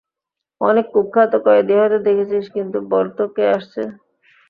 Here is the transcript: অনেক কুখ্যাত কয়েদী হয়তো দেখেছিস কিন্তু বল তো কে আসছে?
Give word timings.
অনেক 0.61 0.85
কুখ্যাত 0.93 1.33
কয়েদী 1.45 1.73
হয়তো 1.79 1.97
দেখেছিস 2.07 2.45
কিন্তু 2.55 2.77
বল 2.91 3.05
তো 3.17 3.23
কে 3.35 3.43
আসছে? 3.57 3.81